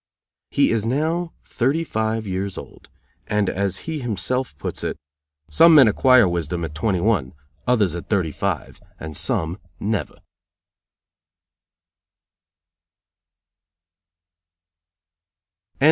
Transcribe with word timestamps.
He 0.49 0.71
is 0.71 0.87
now 0.87 1.31
thirty 1.43 1.83
five 1.83 2.25
years 2.25 2.57
old, 2.57 2.89
and 3.27 3.47
as 3.51 3.85
he 3.85 3.99
himself 3.99 4.57
puts 4.57 4.83
it: 4.83 4.97
"Some 5.47 5.75
men 5.75 5.87
acquire 5.87 6.27
wisdom 6.27 6.65
at 6.65 6.73
twenty 6.73 6.99
one, 6.99 7.33
others 7.67 7.93
at 7.93 8.09
thirty 8.09 8.31
five, 8.31 8.81
and 8.99 9.15
some 9.15 9.59
never." 9.79 10.15